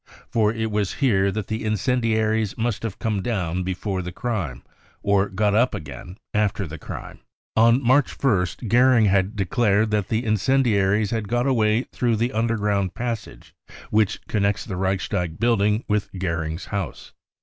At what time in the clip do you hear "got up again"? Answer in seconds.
5.29-6.17